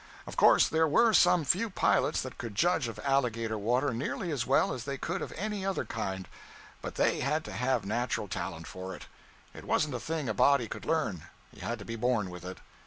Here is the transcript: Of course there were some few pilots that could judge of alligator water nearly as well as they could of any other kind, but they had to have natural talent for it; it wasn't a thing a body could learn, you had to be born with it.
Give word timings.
Of 0.25 0.35
course 0.35 0.67
there 0.67 0.87
were 0.87 1.13
some 1.13 1.45
few 1.45 1.69
pilots 1.69 2.23
that 2.23 2.39
could 2.39 2.55
judge 2.55 2.87
of 2.87 2.99
alligator 3.03 3.55
water 3.59 3.93
nearly 3.93 4.31
as 4.31 4.47
well 4.47 4.73
as 4.73 4.85
they 4.85 4.97
could 4.97 5.21
of 5.21 5.31
any 5.33 5.63
other 5.63 5.85
kind, 5.85 6.27
but 6.81 6.95
they 6.95 7.19
had 7.19 7.45
to 7.45 7.51
have 7.51 7.85
natural 7.85 8.27
talent 8.27 8.65
for 8.65 8.95
it; 8.95 9.05
it 9.53 9.63
wasn't 9.63 9.93
a 9.93 9.99
thing 9.99 10.27
a 10.27 10.33
body 10.33 10.67
could 10.67 10.85
learn, 10.87 11.25
you 11.53 11.61
had 11.61 11.77
to 11.77 11.85
be 11.85 11.95
born 11.97 12.31
with 12.31 12.43
it. 12.43 12.57